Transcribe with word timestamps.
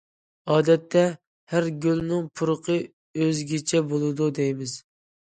ئادەتتە، 0.53 1.01
ھەر 1.51 1.67
گۈلنىڭ 1.85 2.23
پۇرىقى 2.39 2.77
ئۆزگىچە 3.25 3.83
بولىدۇ، 3.93 4.31
دەيمىز. 4.39 4.75